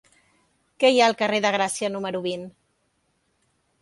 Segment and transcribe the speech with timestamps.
[0.83, 2.51] Què hi ha al carrer de Gràcia número vint?